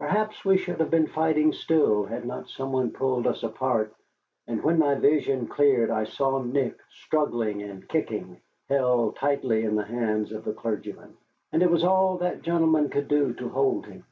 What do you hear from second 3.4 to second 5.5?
apart, and when my vision